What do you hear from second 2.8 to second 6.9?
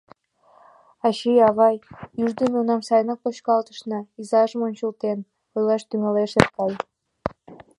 сайынак почкалтышна,— изажым ончылтен, ойлаш тӱҥалеш Эркай.